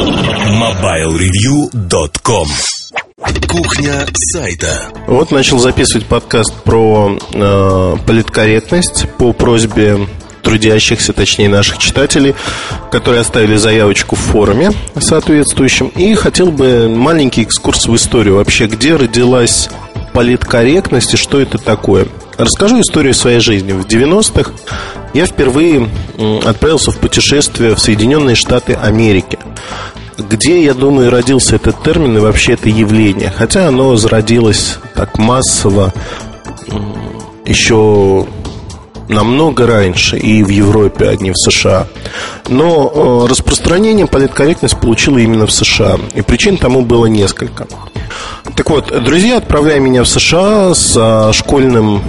[0.00, 2.48] MobileReview.com
[3.46, 4.88] Кухня сайта.
[5.06, 10.08] Вот начал записывать подкаст про э, политкорректность по просьбе
[10.42, 12.34] трудящихся, точнее наших читателей,
[12.90, 15.88] которые оставили заявочку в форуме соответствующем.
[15.88, 18.36] И хотел бы маленький экскурс в историю.
[18.36, 19.68] Вообще, где родилась
[20.14, 22.08] политкорректность и что это такое?
[22.38, 23.72] Расскажу историю своей жизни.
[23.72, 24.52] В 90-х
[25.12, 25.90] я впервые
[26.46, 29.38] отправился в путешествие в Соединенные Штаты Америки
[30.28, 33.30] где, я думаю, родился этот термин и вообще это явление.
[33.30, 35.92] Хотя оно зародилось так массово
[37.44, 38.26] еще
[39.10, 41.86] намного раньше и в Европе, а не в США.
[42.48, 45.98] Но э, распространение политкорректность получила именно в США.
[46.14, 47.66] И причин тому было несколько.
[48.56, 52.02] Так вот, друзья, отправляя меня в США с школьным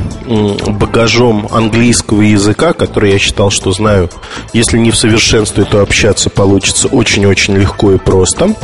[0.67, 4.09] багажом английского языка, который я считал, что знаю,
[4.53, 8.55] если не в совершенстве, то общаться получится очень-очень легко и просто,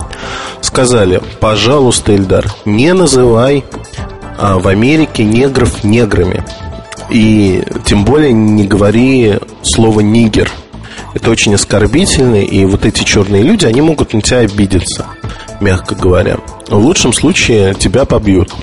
[0.61, 3.63] сказали, пожалуйста, Эльдар, не называй
[4.37, 6.43] а, в Америке негров неграми.
[7.09, 10.51] И тем более не говори слово «нигер».
[11.13, 15.05] Это очень оскорбительно, и вот эти черные люди, они могут на тебя обидеться,
[15.61, 16.37] мягко говоря.
[16.67, 18.53] В лучшем случае тебя побьют.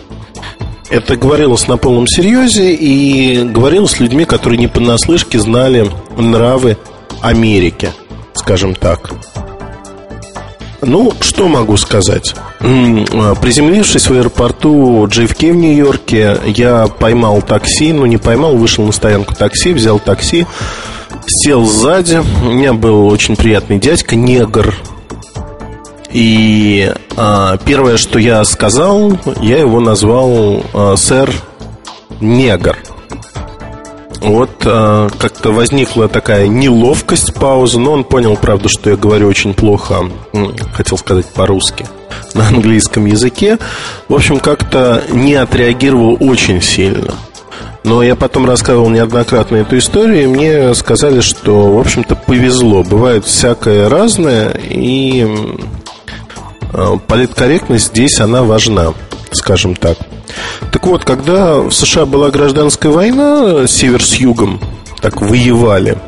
[0.91, 6.77] Это говорилось на полном серьезе и говорилось с людьми, которые не понаслышке знали нравы
[7.23, 7.91] Америки,
[8.35, 9.11] скажем так.
[10.87, 12.35] Ну, что могу сказать?
[12.61, 19.35] Приземлившись в аэропорту JFK в Нью-Йорке, я поймал такси, ну не поймал, вышел на стоянку
[19.35, 20.47] такси, взял такси,
[21.27, 22.23] сел сзади.
[22.45, 24.75] У меня был очень приятный дядька, негр.
[26.13, 31.31] И а, первое, что я сказал, я его назвал а, сэр
[32.21, 32.77] негр.
[34.25, 39.53] Вот э, как-то возникла такая неловкость, пауза, но он понял, правда, что я говорю очень
[39.53, 40.09] плохо,
[40.73, 41.87] хотел сказать по-русски,
[42.33, 43.59] на английском языке.
[44.09, 47.15] В общем, как-то не отреагировал очень сильно.
[47.85, 52.83] Но я потом рассказывал неоднократно эту историю, и мне сказали, что, в общем-то, повезло.
[52.83, 55.29] Бывает всякое разное, и
[56.73, 58.95] э, политкорректность здесь, она важна,
[59.33, 59.99] скажем так.
[60.73, 64.61] Так вот, когда в США была гражданская война, север с югом
[65.01, 65.99] так воевали,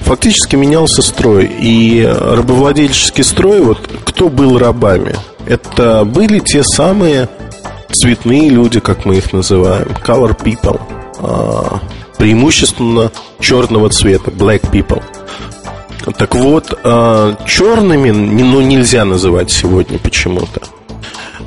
[0.00, 1.50] фактически менялся строй.
[1.60, 5.14] И рабовладельческий строй, вот кто был рабами?
[5.46, 7.28] Это были те самые
[7.92, 10.80] цветные люди, как мы их называем, color people,
[11.18, 11.80] а,
[12.18, 15.02] преимущественно черного цвета, black people.
[16.16, 20.62] Так вот, а, черными ну, нельзя называть сегодня почему-то.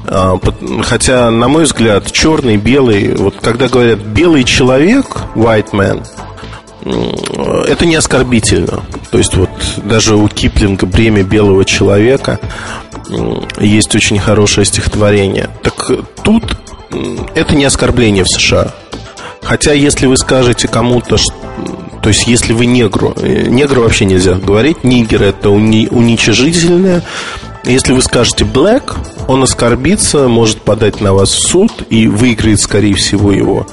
[0.08, 0.40] А,
[0.84, 6.06] хотя, на мой взгляд, черный, белый, вот когда говорят белый человек, white man,
[7.68, 8.84] это не оскорбительно.
[9.12, 9.50] То есть вот
[9.84, 12.40] даже у Киплинга «Бремя белого человека»
[13.60, 15.50] есть очень хорошее стихотворение.
[15.64, 15.92] Так
[16.24, 16.44] тут
[17.34, 18.72] это не оскорбление в США.
[19.42, 21.18] Хотя если вы скажете кому-то,
[22.02, 27.04] то есть если вы негру, э, негру вообще нельзя говорить, нигер это уни, уничижительное,
[27.66, 28.96] если вы скажете black,
[29.28, 33.68] он оскорбится, может подать на вас в суд и выиграет, скорее всего, его.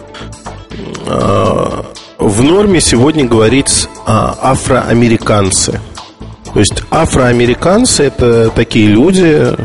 [1.06, 1.84] А,
[2.18, 5.80] в норме сегодня говорить а, афроамериканцы.
[6.52, 9.56] То есть афроамериканцы это такие люди,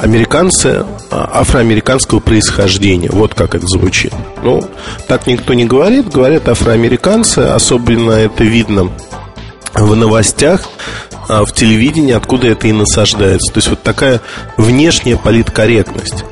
[0.00, 3.10] американцы афроамериканского происхождения.
[3.10, 4.12] Вот как это звучит.
[4.42, 4.62] Ну,
[5.06, 8.90] так никто не говорит, говорят афроамериканцы, особенно это видно
[9.74, 10.68] в новостях,
[11.28, 13.52] а, в телевидении, откуда это и насаждается.
[13.52, 14.20] То есть вот такая
[14.56, 16.24] внешняя политкорректность.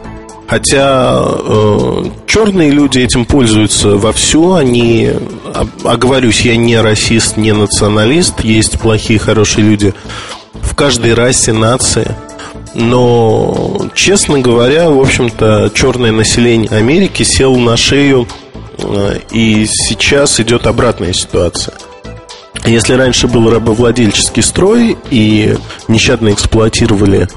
[0.48, 5.10] Хотя э, черные люди этим пользуются вовсю, они,
[5.82, 9.92] оговорюсь, я не расист, не националист, есть плохие, хорошие люди
[10.54, 12.14] в каждой расе, нации.
[12.74, 18.28] Но, честно говоря, в общем-то, черное население Америки село на шею,
[18.78, 21.74] э, и сейчас идет обратная ситуация.
[22.64, 25.56] Если раньше был рабовладельческий строй и
[25.88, 27.28] нещадно эксплуатировали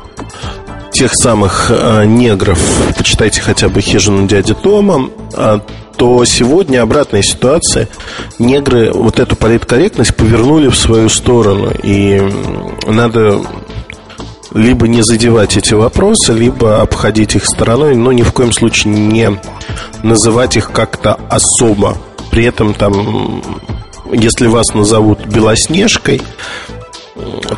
[0.92, 2.60] тех самых э, негров,
[2.98, 5.60] почитайте хотя бы хижину дяди Тома, э,
[5.98, 7.90] то сегодня обратная ситуация.
[8.40, 11.72] Негры вот эту политкорректность повернули в свою сторону.
[11.84, 12.22] И
[12.88, 13.42] надо
[14.54, 19.40] либо не задевать эти вопросы, либо обходить их стороной, но ни в коем случае не
[20.02, 21.98] называть их как-то особо.
[22.32, 23.44] При этом там
[24.12, 26.22] если вас назовут Белоснежкой,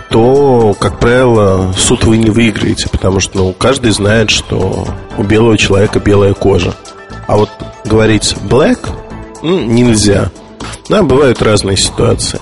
[0.10, 4.88] то, как правило, суд вы не выиграете, потому что ну, каждый знает, что
[5.18, 6.74] у белого человека белая кожа.
[7.28, 7.50] А вот
[7.86, 8.90] говорить black
[9.42, 10.32] ну, нельзя.
[10.90, 12.40] Да, бывают разные ситуации.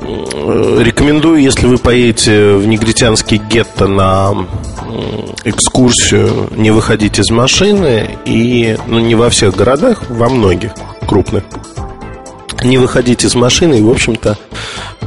[0.00, 4.46] рекомендую, если вы поедете в негритянский гетто на
[5.44, 10.72] экскурсию, не выходить из машины и, ну, не во всех городах, во многих
[11.06, 11.44] крупных,
[12.64, 14.38] не выходить из машины и, в общем-то,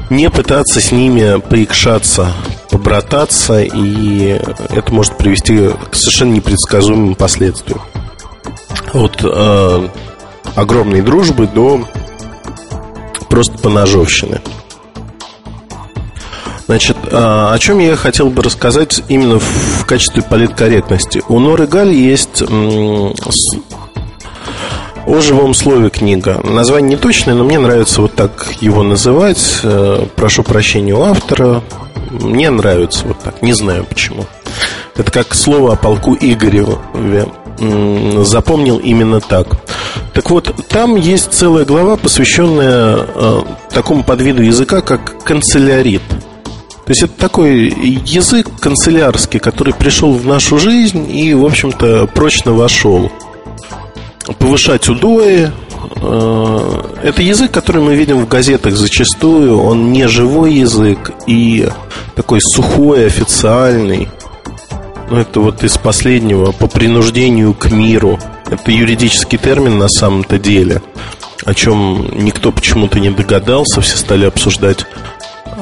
[0.10, 2.31] не пытаться с ними поикшаться,
[2.69, 7.81] побрататься, и это может привести к совершенно непредсказуемым последствиям.
[8.94, 9.90] От э,
[10.56, 11.86] огромной дружбы до
[13.30, 14.42] просто поножовщины.
[16.68, 21.22] Значит, а, о чем я хотел бы рассказать именно в качестве политкорректности.
[21.28, 22.42] У Норы Галь есть
[25.06, 26.42] о живом слове книга.
[26.44, 29.60] Название не точное, но мне нравится вот так его называть.
[29.63, 31.62] Э, прошу прощения у автора.
[32.10, 34.25] Мне нравится вот так, не знаю почему.
[34.96, 37.28] Это как слово о полку Игореве.
[38.24, 39.48] Запомнил именно так.
[40.13, 43.42] Так вот, там есть целая глава, посвященная э,
[43.72, 46.01] такому подвиду языка, как канцелярит.
[46.86, 47.69] То есть это такой
[48.06, 53.12] язык канцелярский, который пришел в нашу жизнь и, в общем-то, прочно вошел.
[54.39, 55.51] Повышать удои.
[55.98, 59.62] Э, это язык, который мы видим в газетах зачастую.
[59.62, 61.69] Он не живой язык и
[62.16, 64.10] такой сухой, официальный.
[65.10, 68.19] Ну, это вот из последнего по принуждению к миру.
[68.50, 70.81] Это юридический термин на самом-то деле,
[71.45, 74.86] о чем никто почему-то не догадался, все стали обсуждать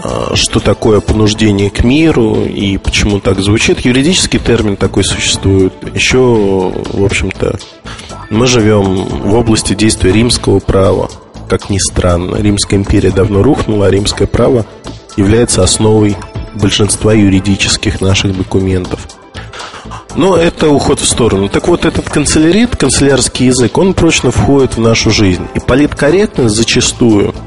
[0.03, 3.81] а, что такое понуждение к миру и почему так звучит.
[3.81, 5.73] Юридический термин такой существует.
[5.93, 7.57] Еще, в общем-то,
[8.33, 11.09] мы живем в области действия римского права.
[11.47, 14.65] Как ни странно, Римская империя давно рухнула, а римское право
[15.17, 16.17] является основой
[16.55, 19.07] большинства юридических наших документов.
[20.15, 21.49] Но это уход в сторону.
[21.49, 25.47] Так вот, этот канцелярит, канцелярский язык, он прочно входит в нашу жизнь.
[25.55, 27.33] И политкорректность зачастую–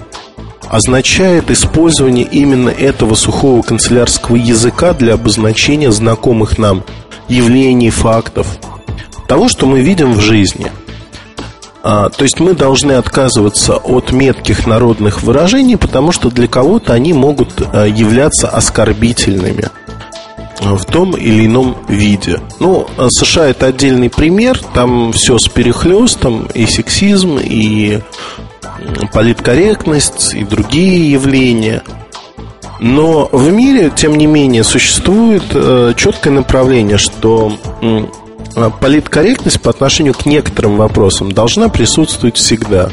[0.69, 6.83] означает использование именно этого сухого канцелярского языка для обозначения знакомых нам
[7.29, 8.47] явлений, фактов,
[9.27, 10.71] того, что мы видим в жизни.
[11.83, 17.13] А, то есть мы должны отказываться от метких народных выражений, потому что для кого-то они
[17.13, 19.69] могут а, являться оскорбительными
[20.61, 22.41] в том или ином виде.
[22.59, 28.01] Ну, а США это отдельный пример, там все с перехлестом, и сексизм, и
[29.13, 31.83] политкорректность и другие явления.
[32.81, 37.53] Но в мире, тем не менее, существует э, четкое направление, что
[38.81, 42.91] политкорректность по отношению к некоторым вопросам должна присутствовать всегда.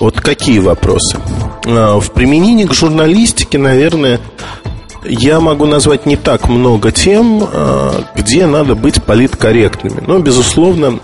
[0.00, 1.18] Вот какие вопросы?
[1.66, 4.20] Э, в применении к журналистике, наверное,
[5.04, 10.02] я могу назвать не так много тем, э, где надо быть политкорректными.
[10.06, 10.98] Но, безусловно,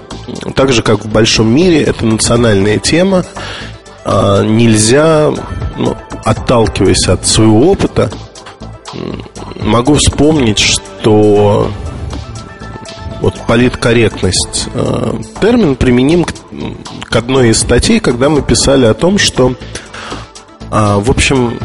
[0.55, 3.25] так же, как в большом мире, это национальная тема.
[4.07, 5.31] Нельзя,
[5.77, 5.95] ну,
[6.25, 8.11] отталкиваясь от своего опыта,
[9.61, 11.71] могу вспомнить, что
[13.21, 16.33] вот политкорректность а, термин применим к,
[17.05, 19.55] к одной из статей, когда мы писали о том, что,
[20.71, 21.59] а, в общем,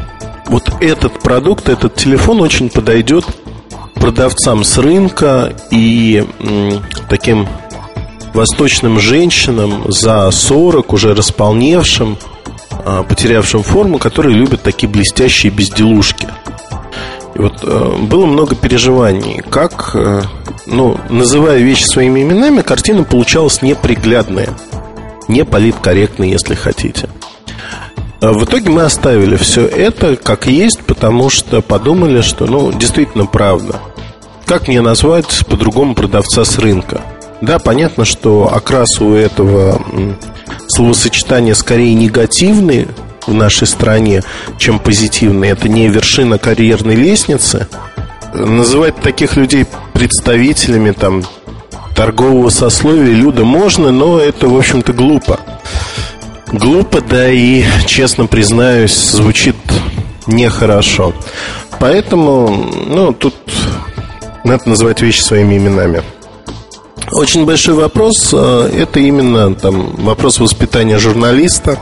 [0.48, 3.26] вот этот продукт, этот телефон очень подойдет
[3.96, 6.28] продавцам с рынка и
[7.10, 7.48] таким
[8.34, 12.18] восточным женщинам за 40, уже располневшим,
[12.86, 16.28] а, потерявшим форму, которые любят такие блестящие безделушки.
[17.36, 20.22] Вот э, было много переживаний, как, э,
[20.68, 24.50] ну, называя вещи своими именами, картина получалась неприглядная,
[25.28, 27.10] не политкорректная, если хотите.
[28.22, 33.26] А в итоге мы оставили все это как есть, потому что подумали, что, ну, действительно
[33.26, 33.80] правда.
[34.46, 37.02] Как мне назвать по-другому продавца с рынка?
[37.42, 39.82] Да, понятно, что окрас у этого
[40.68, 42.88] словосочетания скорее негативный
[43.28, 44.24] в нашей стране,
[44.58, 45.50] чем позитивный.
[45.50, 47.68] Это не вершина карьерной лестницы.
[48.34, 51.24] Называть таких людей представителями там
[51.96, 55.40] торгового сословия люда можно, но это, в общем-то, глупо.
[56.52, 59.56] Глупо, да и, честно признаюсь, звучит
[60.28, 61.14] нехорошо.
[61.80, 62.48] Поэтому,
[62.88, 63.36] ну, тут
[64.44, 66.04] надо называть вещи своими именами.
[67.12, 71.78] Очень большой вопрос э, Это именно там, вопрос воспитания журналиста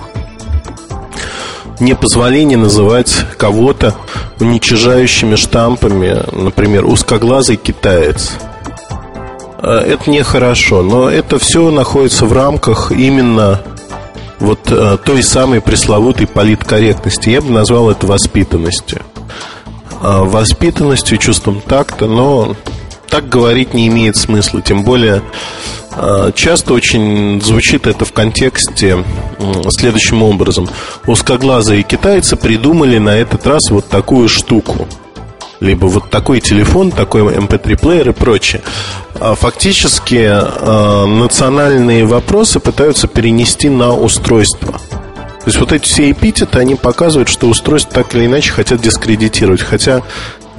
[1.81, 3.95] Непозволение называть кого-то
[4.39, 8.33] уничижающими штампами Например, узкоглазый китаец.
[9.57, 13.61] Э, Это нехорошо Но это все находится в рамках именно
[14.39, 17.29] вот э, той самой пресловутой политкорректности.
[17.31, 19.01] Я бы назвал это воспитанностью.
[20.01, 22.55] Воспитанностью, чувством такта Но
[23.12, 24.62] так говорить не имеет смысла.
[24.62, 25.22] Тем более,
[25.96, 29.03] э, часто очень звучит это в контексте
[29.70, 30.68] следующим образом.
[31.06, 34.88] Узкоглазые китайцы придумали на этот раз вот такую штуку.
[35.60, 38.62] Либо вот такой телефон, такой MP3-плеер эм и прочее.
[39.20, 44.72] А фактически э, национальные вопросы пытаются перенести на устройство.
[44.72, 49.62] То есть вот эти все эпитеты, они показывают, что устройство так или иначе хотят дискредитировать.
[49.62, 50.01] Хотя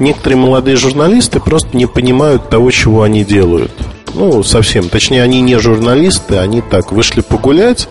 [0.03, 3.73] некоторые молодые журналисты просто не понимают того, чего они делают.
[4.15, 4.89] Ну, совсем.
[4.89, 7.89] Точнее, они не журналисты, они так вышли погулять,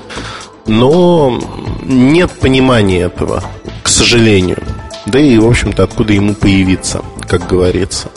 [0.68, 1.40] но
[1.84, 3.44] нет понимания этого,
[3.82, 4.60] к сожалению.
[5.08, 8.10] Да и, в общем-то, откуда ему появиться, как говорится.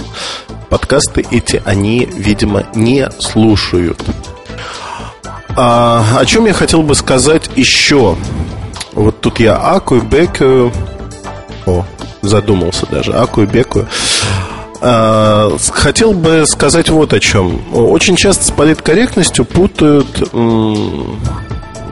[0.69, 4.03] Подкасты эти они, видимо, не слушают.
[5.57, 8.17] А, о чем я хотел бы сказать еще?
[8.93, 10.73] Вот тут я акую, бекаю.
[11.65, 11.85] О,
[12.28, 13.12] задумался даже.
[13.12, 13.88] Акую, бекаю.
[14.81, 17.62] А, хотел бы сказать вот о чем.
[17.73, 20.31] Очень часто с политкорректностью путают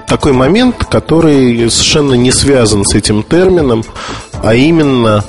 [0.06, 3.82] такой момент, который совершенно не связан с этим термином,
[4.42, 5.24] а именно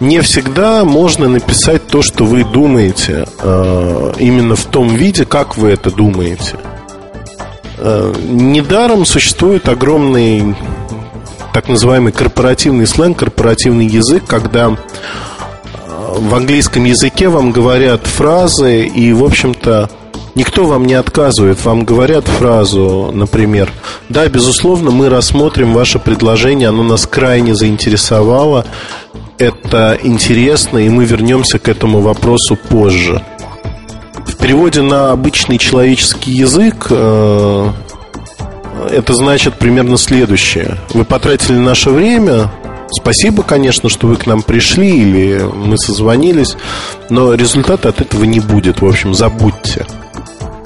[0.00, 5.70] не всегда можно написать то, что вы думаете, а, именно в том виде, как вы
[5.70, 6.56] это думаете.
[7.78, 10.56] А, недаром существует огромный
[11.52, 14.74] так называемый корпоративный сленг, корпоративный язык, когда э,
[16.18, 19.90] в английском языке вам говорят фразы, и, в общем-то,
[20.34, 21.64] никто вам не отказывает.
[21.64, 23.70] Вам говорят фразу, например,
[24.08, 28.64] да, безусловно, мы рассмотрим ваше предложение, оно нас крайне заинтересовало,
[29.38, 33.22] это интересно, и мы вернемся к этому вопросу позже.
[34.26, 37.70] В переводе на обычный человеческий язык э,
[38.90, 40.78] это значит примерно следующее.
[40.94, 42.50] Вы потратили наше время,
[42.90, 46.56] Спасибо, конечно, что вы к нам пришли или мы созвонились,
[47.10, 48.80] но результата от этого не будет.
[48.80, 49.86] В общем, забудьте.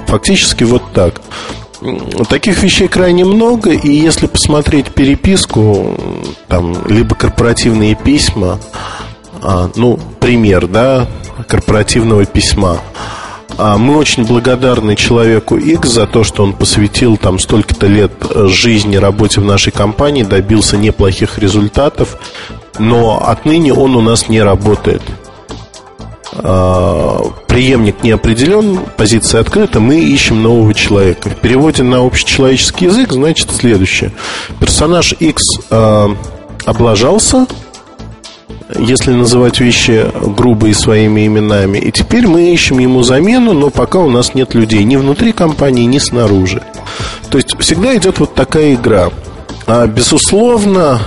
[0.06, 1.20] Фактически вот так.
[2.28, 5.98] Таких вещей крайне много, и если посмотреть переписку,
[6.46, 8.60] там, либо корпоративные письма,
[9.42, 11.08] а, ну, пример, да,
[11.48, 12.80] корпоративного письма–
[13.64, 18.48] а мы очень благодарны человеку X за то, что он посвятил там столько-то лет э,
[18.48, 22.16] жизни, работе в нашей компании, добился неплохих результатов,
[22.80, 25.02] но отныне он у нас не работает.
[26.34, 31.28] А, преемник не определен, позиция открыта, мы ищем нового человека.
[31.28, 34.10] В переводе на общечеловеческий язык значит следующее.
[34.58, 35.40] Персонаж X
[35.70, 36.16] а,
[36.64, 37.46] облажался,
[38.78, 41.78] если называть вещи грубо и своими именами.
[41.78, 45.84] И теперь мы ищем ему замену, но пока у нас нет людей ни внутри компании,
[45.84, 46.62] ни снаружи.
[47.30, 49.10] То есть всегда идет вот такая игра.
[49.66, 51.00] А, безусловно,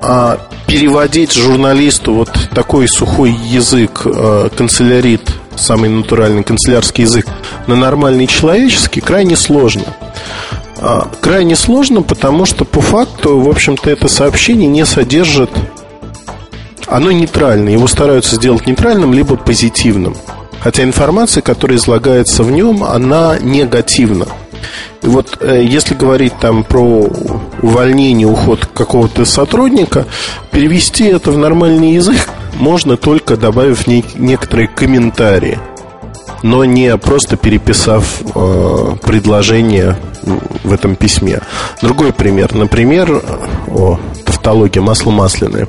[0.00, 5.22] а, переводить журналисту вот такой сухой язык, а, канцелярит,
[5.56, 7.26] самый натуральный канцелярский язык,
[7.66, 9.84] на нормальный человеческий крайне сложно.
[10.78, 15.50] А, крайне сложно, потому что по факту, в общем-то, это сообщение не содержит
[16.96, 17.72] оно нейтральное.
[17.72, 20.14] Его стараются сделать нейтральным, либо позитивным.
[20.60, 24.26] Хотя информация, которая излагается в нем, она негативна.
[25.02, 27.10] И вот э, если говорить там про
[27.62, 30.06] увольнение, уход какого-то сотрудника,
[30.52, 35.58] перевести это в нормальный язык можно только добавив не, некоторые комментарии,
[36.44, 39.96] но не просто переписав э, предложение
[40.62, 41.40] в этом письме.
[41.82, 42.54] Другой пример.
[42.54, 43.20] Например,
[43.66, 43.98] о,
[44.44, 45.68] тавтология, масло масляное.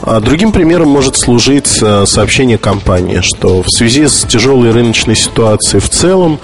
[0.00, 5.80] А другим примером может служить э, сообщение компании, что в связи с тяжелой рыночной ситуацией
[5.80, 6.38] в целом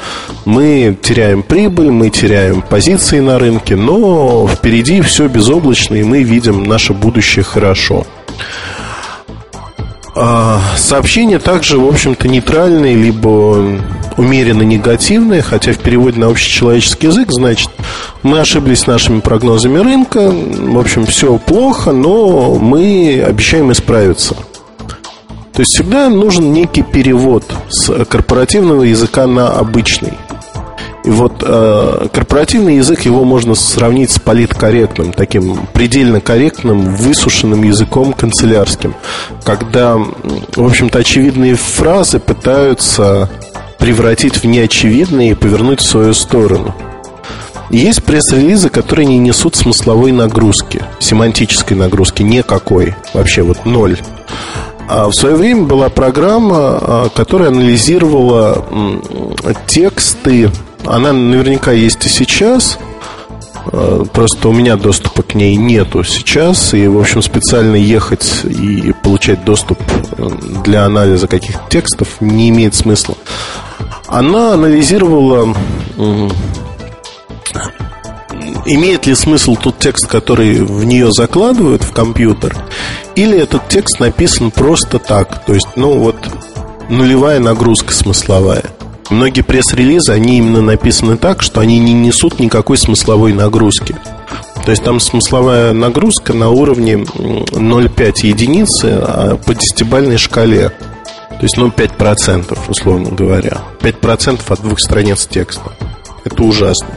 [0.45, 6.65] мы теряем прибыль, мы теряем позиции на рынке, но впереди все безоблачно, и мы видим
[6.65, 8.05] наше будущее хорошо.
[10.15, 13.79] А, сообщения также, в общем-то, нейтральные, либо
[14.17, 17.71] умеренно негативные, хотя в переводе на общечеловеческий язык, значит,
[18.23, 24.35] мы ошиблись с нашими прогнозами рынка, в общем, все плохо, но мы обещаем исправиться.
[25.53, 30.15] То есть всегда нужен некий перевод с корпоративного языка на обычный.
[31.05, 38.13] И вот э, корпоративный язык его можно сравнить с политкорректным, таким предельно корректным, высушенным языком
[38.13, 38.95] канцелярским,
[39.45, 43.31] когда, в общем-то, очевидные фразы пытаются
[43.79, 46.75] превратить в неочевидные и повернуть в свою сторону.
[47.71, 53.97] Есть пресс-релизы, которые не несут смысловой нагрузки, семантической нагрузки никакой, вообще вот ноль.
[54.89, 58.67] А в свое время была программа, а, которая анализировала
[59.67, 60.51] тексты
[60.85, 62.79] она наверняка есть и сейчас.
[63.73, 68.93] Э, просто у меня доступа к ней нету сейчас, и, в общем, специально ехать и
[69.03, 69.79] получать доступ
[70.17, 70.29] э,
[70.65, 73.15] для анализа каких-то текстов не имеет смысла.
[74.07, 75.55] Она анализировала,
[78.67, 82.57] имеет ли смысл тот текст, который в нее закладывают в компьютер,
[83.15, 86.17] или этот текст написан просто так, то есть, ну вот,
[86.89, 88.65] нулевая нагрузка смысловая–
[89.11, 93.97] Многие пресс-релизы, они именно написаны так, что они не несут никакой смысловой нагрузки.
[94.65, 100.69] То есть там смысловая нагрузка на уровне 0,5 единицы а по десятибальной шкале.
[100.69, 103.63] То есть, ну, 5%, условно говоря.
[103.81, 105.73] 5% от двух страниц текста.
[106.25, 106.89] Это ужасно.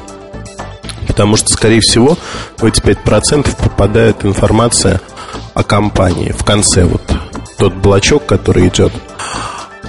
[1.07, 2.17] Потому что, скорее всего,
[2.57, 5.01] в эти 5% попадает информация
[5.53, 6.83] о компании в конце.
[6.83, 7.01] Вот
[7.57, 8.91] тот блочок, который идет.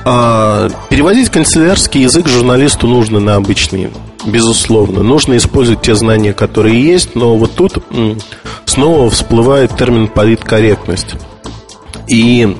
[0.04, 3.90] А, переводить канцелярский язык журналисту нужно на обычный,
[4.26, 5.02] безусловно.
[5.02, 7.82] Нужно использовать те знания, которые есть, но вот тут
[8.66, 11.14] снова всплывает термин политкорректность.
[12.06, 12.56] И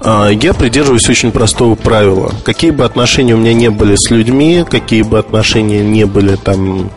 [0.00, 2.32] а, я придерживаюсь очень простого правила.
[2.44, 6.90] Какие бы отношения у меня не были с людьми, какие бы отношения не были там,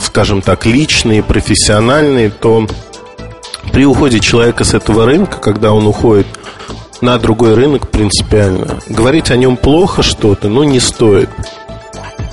[0.00, 2.66] скажем так, личные, профессиональные, то
[3.72, 6.26] при уходе человека с этого рынка, когда он уходит
[7.00, 8.80] на другой рынок принципиально.
[8.88, 11.30] Говорить о нем плохо что-то, но не стоит.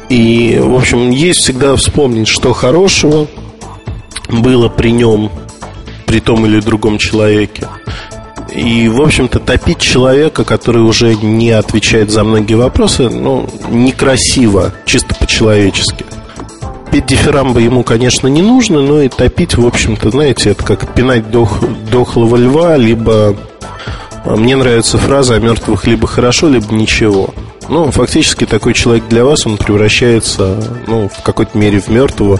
[0.09, 3.27] И, в общем, есть всегда вспомнить, что хорошего
[4.29, 5.31] было при нем,
[6.05, 7.67] при том или другом человеке.
[8.53, 15.13] И, в общем-то, топить человека, который уже не отвечает за многие вопросы, ну, некрасиво, чисто
[15.15, 16.05] по-человечески.
[16.91, 21.29] Петь дифирамбы ему, конечно, не нужно, но и топить, в общем-то, знаете, это как пинать
[21.31, 21.59] дох,
[21.91, 23.35] дохлого льва, либо
[24.25, 27.33] мне нравится фраза о мертвых либо хорошо, либо ничего.
[27.69, 32.39] Ну, фактически такой человек для вас, он превращается, ну, в какой-то мере в мертвого.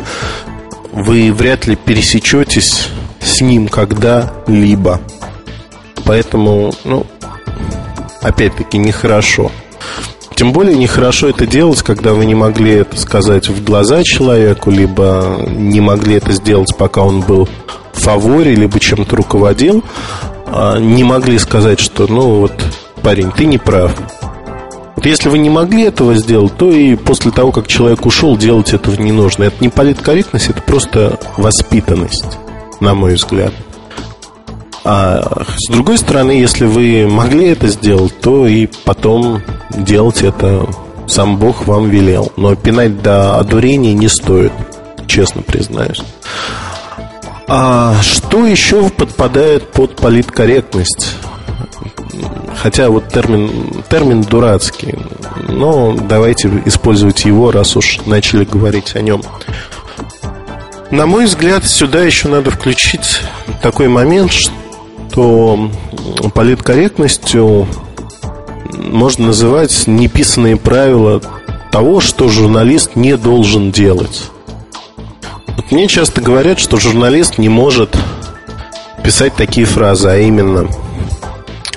[0.91, 2.89] Вы вряд ли пересечетесь
[3.21, 4.99] с ним когда-либо.
[6.05, 7.05] Поэтому, ну,
[8.21, 9.51] опять-таки, нехорошо.
[10.35, 15.39] Тем более нехорошо это делать, когда вы не могли это сказать в глаза человеку, либо
[15.47, 17.47] не могли это сделать, пока он был
[17.93, 19.83] в фаворе, либо чем-то руководил.
[20.47, 22.53] А, не могли сказать, что, ну вот,
[23.01, 23.93] парень, ты не прав.
[24.95, 28.73] Вот если вы не могли этого сделать, то и после того, как человек ушел, делать
[28.73, 29.45] этого не нужно.
[29.45, 32.37] Это не политкорректность, это просто воспитанность,
[32.79, 33.53] на мой взгляд.
[34.83, 40.67] А с другой стороны, если вы могли это сделать, то и потом делать это
[41.07, 42.31] сам Бог вам велел.
[42.37, 44.51] Но пинать до одурения не стоит,
[45.07, 46.01] честно признаюсь.
[47.47, 51.15] А что еще подпадает под политкорректность?
[52.55, 54.95] Хотя вот термин, термин дурацкий,
[55.47, 59.21] но давайте использовать его, раз уж начали говорить о нем.
[60.89, 63.21] На мой взгляд, сюда еще надо включить
[63.61, 65.69] такой момент, что
[66.33, 67.67] политкорректностью
[68.73, 71.21] можно называть неписанные правила
[71.71, 74.31] того, что журналист не должен делать.
[75.55, 77.95] Вот мне часто говорят, что журналист не может
[79.03, 80.67] писать такие фразы, а именно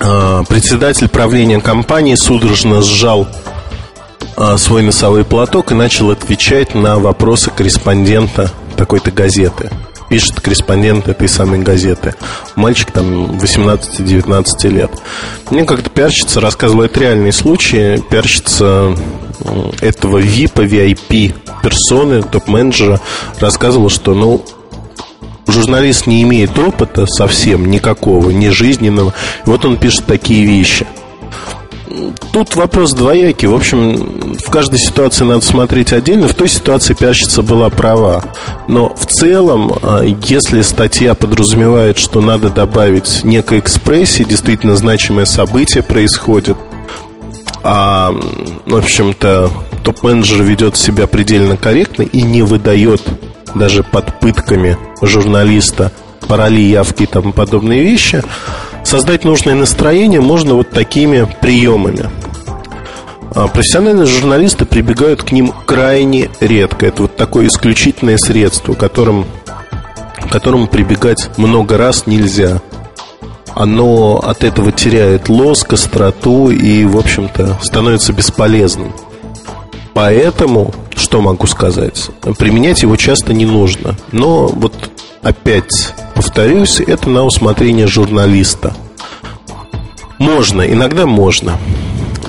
[0.01, 3.29] а, председатель правления компании судорожно сжал
[4.37, 9.71] а, свой носовой платок и начал отвечать на вопросы корреспондента такой-то газеты.
[10.09, 12.15] Пишет корреспондент этой самой газеты.
[12.57, 14.91] Мальчик там 18-19 лет.
[15.51, 18.03] Мне как-то пиарщица рассказывала, это реальный случай.
[18.11, 18.97] Пиарщица
[19.81, 23.01] этого VIP, VIP персоны, топ-менеджера
[23.39, 24.45] рассказывал, что, ну,
[25.47, 29.15] журналист не имеет опыта совсем никакого, не жизненного.
[29.45, 30.87] вот он пишет такие вещи.
[32.33, 33.49] Тут вопрос двоякий.
[33.49, 36.29] В общем, в каждой ситуации надо смотреть отдельно.
[36.29, 38.23] В той ситуации пиарщица была права.
[38.69, 45.83] Но в целом, а, если статья подразумевает, что надо добавить некой экспрессии, действительно значимое событие
[45.83, 46.57] происходит,
[47.63, 48.15] а,
[48.67, 49.51] в общем-то,
[49.85, 53.03] топ-менеджер ведет себя предельно корректно и не выдает
[53.55, 55.93] даже под пытками журналиста
[56.29, 58.23] пароли, явки и тому подобные вещи,
[58.89, 62.11] создать нужное настроение можно вот такими приемами.
[63.35, 66.87] А профессиональные журналисты прибегают к ним крайне редко.
[66.87, 69.27] Это вот такое исключительное средство, которым,
[70.31, 72.61] которому прибегать много раз нельзя
[73.55, 78.93] оно от этого теряет лоск, остроту и, в общем-то, становится бесполезным.
[79.95, 83.97] Поэтому, что могу сказать, применять его часто не нужно.
[84.13, 84.75] Но вот
[85.23, 88.75] опять повторюсь, это на усмотрение журналиста.
[90.19, 91.59] Можно, иногда можно.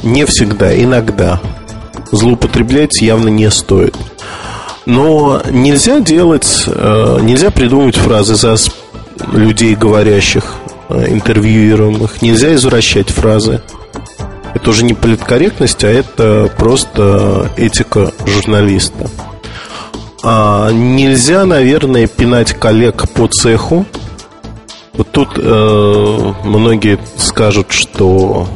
[0.03, 1.41] Не всегда, иногда.
[2.11, 3.95] Злоупотреблять явно не стоит.
[4.85, 8.55] Но нельзя делать, э, нельзя придумывать фразы за
[9.33, 10.55] людей, говорящих,
[10.89, 12.21] э, интервьюируемых.
[12.21, 13.61] Нельзя извращать фразы.
[14.53, 19.09] Это уже не политкорректность, а это просто этика журналиста.
[20.23, 23.85] А нельзя, наверное, пинать коллег по цеху.
[24.93, 28.47] Вот тут э, многие скажут, что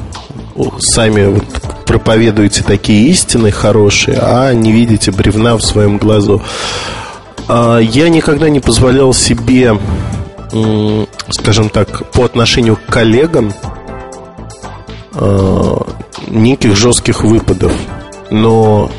[0.79, 1.45] сами вот
[1.85, 6.41] проповедуете такие истины хорошие, а не видите бревна в своем глазу.
[7.47, 9.77] А я никогда не позволял себе,
[11.29, 13.53] скажем так, по отношению к коллегам
[15.13, 15.75] э,
[16.27, 17.73] неких жестких выпадов.
[18.29, 18.91] Но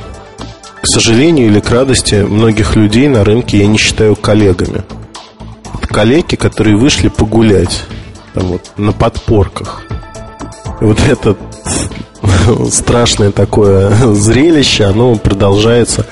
[0.84, 4.82] к сожалению или к радости многих людей на рынке я не считаю коллегами.
[5.80, 7.84] Коллеги, которые вышли погулять
[8.34, 9.82] там вот, на подпорках.
[10.82, 11.38] И вот это
[12.70, 16.06] страшное такое зрелище, оно продолжается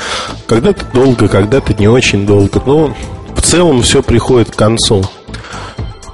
[0.46, 2.62] когда-то долго, когда-то не очень долго.
[2.64, 2.96] Но
[3.36, 5.04] в целом все приходит к концу.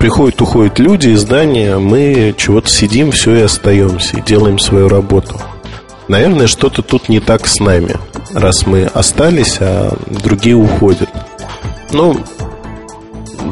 [0.01, 5.41] Приходят, уходят люди, издания, мы чего-то сидим, все и остаемся, и делаем свою работу.
[6.09, 7.95] Наверное, что-то тут не так с нами,
[8.33, 11.09] раз мы остались, а другие уходят.
[11.93, 12.21] Ну,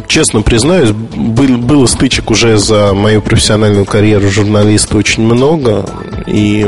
[0.06, 5.84] честно признаюсь, был, было стычек уже за мою профессиональную карьеру журналиста очень много.
[6.26, 6.66] И,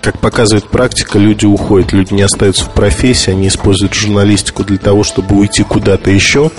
[0.00, 1.92] как показывает практика, люди уходят.
[1.92, 6.50] Люди не остаются в профессии, они используют журналистику для того, чтобы уйти куда-то еще.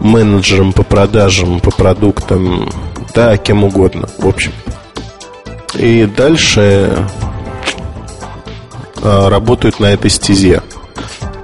[0.00, 2.70] Менеджером по продажам, по продуктам,
[3.14, 4.52] да, кем угодно, в общем.
[5.74, 7.06] И дальше
[9.02, 10.62] работают на этой стезе.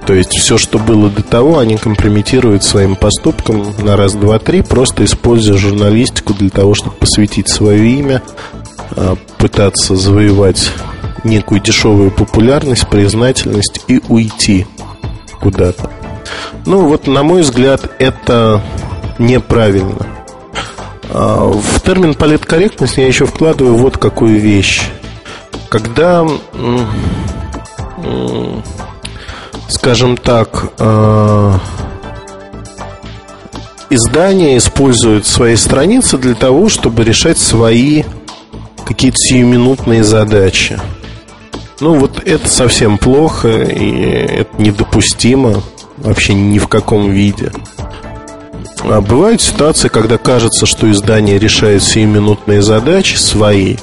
[0.07, 4.63] То есть все, что было до того, они компрометируют своим поступком на раз, два, три,
[4.63, 8.23] просто используя журналистику для того, чтобы посвятить свое имя,
[8.93, 10.71] а, пытаться завоевать
[11.25, 14.67] некую дешевую популярность, признательность и уйти
[15.41, 15.91] куда-то.
[16.67, 18.63] Ну вот, на мой взгляд, это
[19.19, 20.07] неправильно.
[21.11, 24.83] А, в термин политкорректность я еще вкладываю вот какую вещь.
[25.69, 26.25] Когда,
[29.69, 31.59] скажем так, а,
[33.91, 38.05] издания используют свои страницы для того, чтобы решать свои
[38.87, 40.79] какие-то сиюминутные задачи.
[41.81, 45.63] Ну вот это совсем плохо и это недопустимо
[45.99, 47.53] вообще ни в каком виде.
[48.85, 53.77] А бывают ситуации, когда кажется, что издание решает сиюминутные задачи свои,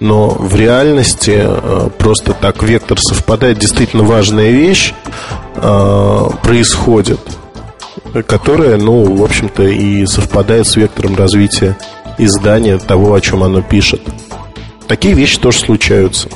[0.00, 3.58] но в реальности э, просто так вектор совпадает.
[3.58, 4.94] Действительно важная вещь
[5.56, 7.20] э, происходит,
[8.26, 11.76] которая, ну, в общем-то, и совпадает с вектором развития
[12.18, 14.02] издания того, о чем оно пишет.
[14.86, 16.28] Такие вещи тоже случаются.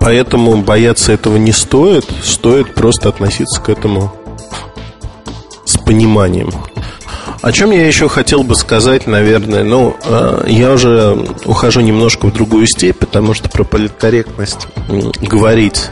[0.00, 4.12] Поэтому бояться этого не стоит, стоит просто относиться к этому
[5.64, 6.50] с пониманием.
[7.40, 12.32] О чем я еще хотел бы сказать, наверное, ну, э, я уже ухожу немножко в
[12.32, 14.66] другую степь, потому что про политкорректность
[15.20, 15.90] говорить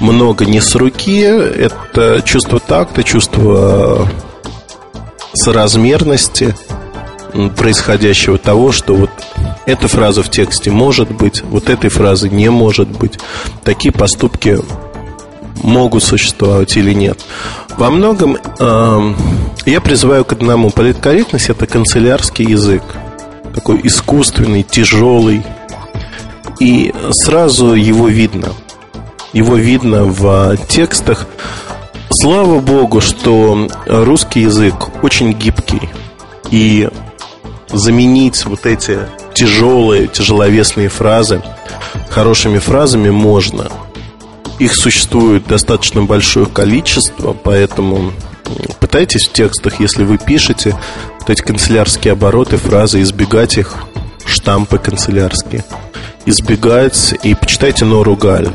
[0.00, 1.20] много не с руки.
[1.20, 4.08] Это чувство такта, чувство
[5.34, 6.54] соразмерности
[7.56, 9.10] происходящего того, что вот
[9.66, 13.18] эта фраза в тексте может быть, вот этой фразы не может быть.
[13.62, 14.58] Такие поступки
[15.62, 17.18] могут существовать или нет.
[17.76, 19.14] Во многом э,
[19.70, 20.70] я призываю к одному.
[20.70, 22.82] Политкорректность– это канцелярский язык.
[23.54, 25.44] Такой искусственный, тяжелый.
[26.60, 28.48] И сразу его видно.
[29.32, 31.26] Его видно в текстах.
[32.10, 35.90] Слава богу, что русский язык очень гибкий.
[36.50, 36.88] И
[37.68, 38.98] заменить вот эти
[39.34, 41.42] тяжелые, тяжеловесные фразы
[42.08, 43.68] хорошими фразами можно–
[44.58, 48.12] их существует достаточно большое количество, поэтому
[48.80, 50.76] пытайтесь в текстах, если вы пишете,
[51.20, 53.74] вот эти канцелярские обороты, фразы, избегать их,
[54.24, 55.64] штампы канцелярские,
[56.24, 58.48] избегать и почитайте Нору Галь.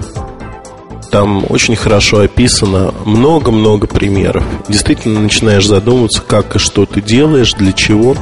[1.12, 4.44] Там очень хорошо описано много-много примеров.
[4.70, 8.16] Действительно начинаешь задумываться, как и что ты делаешь, для чего.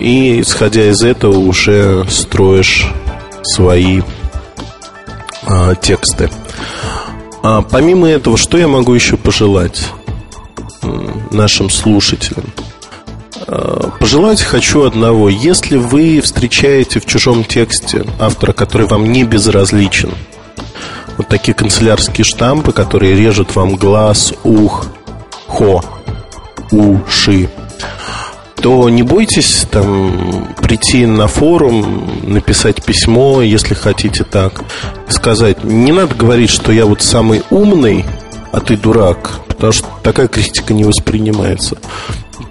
[0.00, 2.86] И, исходя из этого, уже строишь
[3.44, 4.02] свои
[5.46, 6.30] а, тексты.
[7.42, 9.86] А, помимо этого, что я могу еще пожелать
[11.30, 12.52] нашим слушателям?
[13.46, 15.28] А, пожелать хочу одного.
[15.28, 20.12] Если вы встречаете в чужом тексте автора, который вам не безразличен,
[21.16, 24.86] вот такие канцелярские штампы, которые режут вам глаз, ух,
[25.46, 25.82] хо,
[26.70, 27.48] уши,
[28.60, 34.62] то не бойтесь там прийти на форум, написать письмо, если хотите так,
[35.08, 35.64] сказать.
[35.64, 38.04] Не надо говорить, что я вот самый умный,
[38.52, 41.76] а ты дурак, потому что такая критика не воспринимается.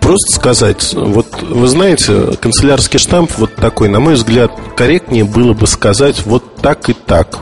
[0.02, 5.68] Просто сказать, вот вы знаете, канцелярский штамп вот такой, на мой взгляд, корректнее было бы
[5.68, 7.40] сказать вот так и так.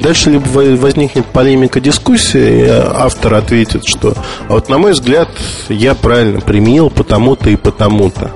[0.00, 4.14] Дальше либо возникнет полемика, дискуссия, и автор ответит, что
[4.48, 5.28] а вот на мой взгляд
[5.68, 8.32] я правильно применил потому-то и потому-то.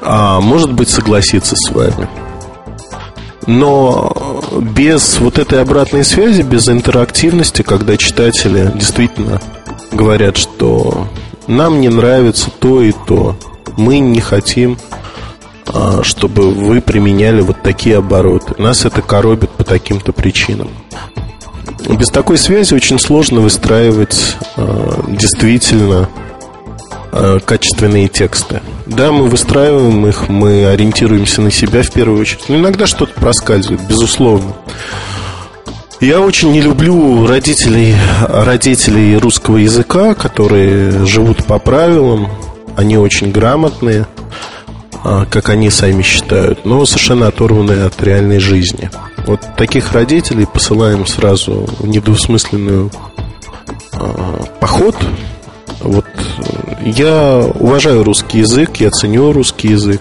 [0.00, 2.08] А может быть согласиться с вами.
[3.46, 9.40] Но без вот этой обратной связи, без интерактивности, когда читатели действительно
[9.92, 11.06] говорят, что
[11.46, 13.36] нам не нравится то и то,
[13.76, 14.78] мы не хотим,
[15.66, 18.60] а, чтобы вы применяли вот такие обороты.
[18.60, 20.70] Нас это коробит по таким-то причинам.
[21.88, 26.08] Без такой связи очень сложно выстраивать а, действительно
[27.44, 28.60] качественные тексты.
[28.86, 32.48] Да, мы выстраиваем их, мы ориентируемся на себя в первую очередь.
[32.48, 34.54] Но иногда что-то проскальзывает, безусловно.
[36.00, 37.94] Я очень не люблю родителей,
[38.28, 42.28] родителей русского языка, которые живут по правилам.
[42.76, 44.06] Они очень грамотные,
[45.02, 48.90] а, как они сами считают, но совершенно оторванные от реальной жизни.
[49.26, 52.90] Вот таких родителей посылаем сразу в недвусмысленную
[53.92, 54.96] а, поход
[55.80, 56.06] вот
[56.84, 60.00] я уважаю русский язык, я ценю русский язык,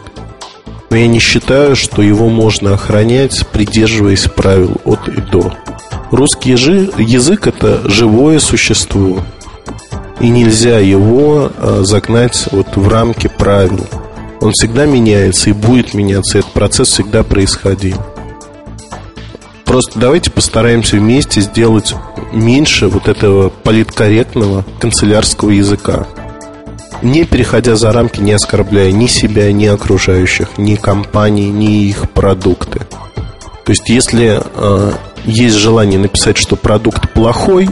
[0.89, 5.54] но я не считаю, что его можно охранять, придерживаясь правил от и до.
[6.12, 9.19] Русский язык– это живое существо,
[10.19, 13.86] и нельзя его а, загнать вот в рамки правил.
[14.41, 17.97] Он всегда меняется и будет меняться, этот процесс всегда происходил.
[19.65, 21.95] Просто давайте постараемся вместе сделать
[22.32, 26.08] меньше вот этого политкорректного канцелярского языка.
[27.01, 32.80] Не переходя за рамки, не оскорбляя ни себя, ни окружающих, ни компании, ни их продукты.
[33.65, 34.91] То есть, если э,
[35.25, 37.67] есть желание написать, что продукт плохой,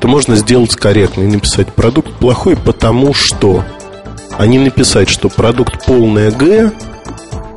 [0.00, 3.64] то можно сделать корректно и написать продукт плохой, потому что,
[4.36, 6.72] а не написать, что продукт полное Г,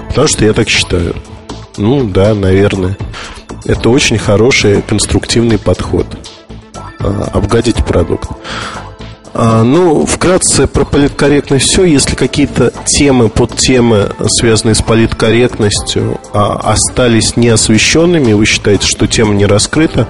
[0.09, 1.15] потому что я так считаю.
[1.77, 2.97] Ну да, наверное.
[3.67, 6.07] Это очень хороший конструктивный подход.
[6.99, 8.29] А, обгадить продукт.
[9.33, 11.83] А, ну, вкратце про политкорректность все.
[11.83, 19.45] Если какие-то темы, подтемы, связанные с политкорректностью, а, остались неосвещенными, вы считаете, что тема не
[19.45, 20.07] раскрыта,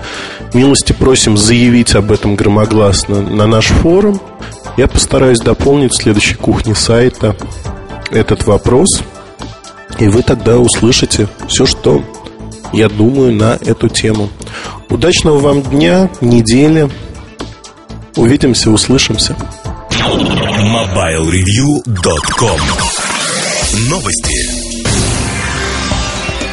[0.54, 4.22] милости просим заявить об этом громогласно на наш форум.
[4.78, 7.36] Я постараюсь дополнить в следующей кухне сайта
[8.12, 9.02] этот вопрос,
[9.98, 12.04] и вы тогда услышите все, что
[12.74, 14.30] я думаю, на эту тему.
[14.90, 16.90] Удачного вам дня, недели.
[18.16, 19.36] Увидимся, услышимся.
[19.92, 22.60] MobileReview.com
[23.90, 24.57] Новости.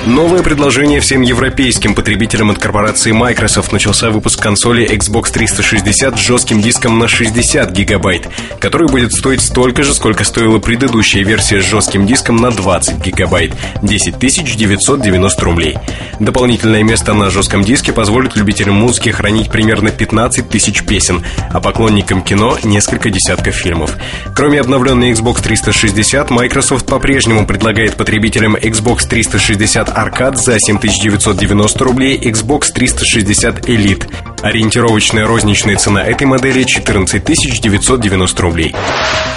[0.06, 6.60] Новое предложение всем европейским потребителям от корпорации Microsoft начался выпуск консоли Xbox 360 с жестким
[6.60, 8.28] диском на 60 гигабайт,
[8.60, 13.54] который будет стоить столько же, сколько стоила предыдущая версия с жестким диском на 20 гигабайт–
[13.82, 15.78] 10 990 рублей.
[16.20, 22.20] Дополнительное место на жестком диске позволит любителям музыки хранить примерно 15 тысяч песен, а поклонникам
[22.20, 23.96] кино– несколько десятков фильмов.
[24.36, 32.72] Кроме обновленной Xbox 360, Microsoft по-прежнему предлагает потребителям Xbox 360 Arcade за 7990 рублей, Xbox
[32.72, 34.34] 360 Elite.
[34.44, 38.74] Ориентировочная розничная цена этой модели 14 990 рублей.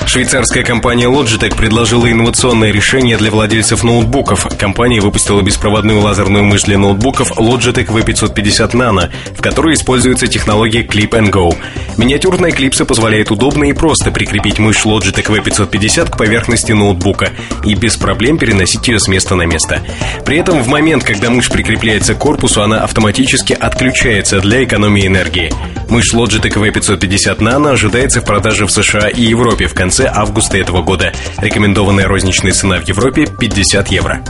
[0.05, 4.47] Швейцарская компания Logitech предложила инновационное решение для владельцев ноутбуков.
[4.57, 11.11] Компания выпустила беспроводную лазерную мышь для ноутбуков Logitech V550 Nano, в которой используется технология Clip
[11.11, 11.55] and Go.
[11.95, 17.31] Миниатюрная клипса позволяет удобно и просто прикрепить мышь Logitech V550 к поверхности ноутбука
[17.65, 19.81] и без проблем переносить ее с места на место.
[20.25, 24.63] При этом в момент, когда мышь прикрепляется к корпусу, она автоматически отключается для
[24.97, 25.51] экономии энергии.
[25.89, 30.81] Мышь Logitech V550 Nano ожидается в продаже в США и Европе в конце августа этого
[30.81, 31.13] года.
[31.37, 34.23] Рекомендованная розничная цена в Европе 50 евро.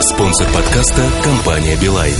[0.00, 2.14] Спонсор подкаста– компания «Билайн».